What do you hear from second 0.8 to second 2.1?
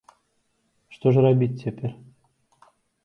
Што ж рабіць цяпер?